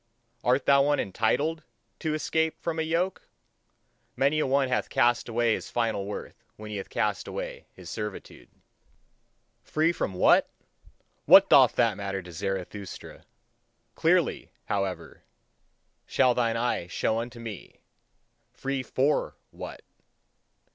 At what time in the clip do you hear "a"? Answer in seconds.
2.79-2.81, 4.39-4.47